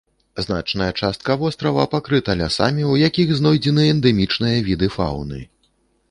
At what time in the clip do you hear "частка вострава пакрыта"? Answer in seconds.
1.01-2.35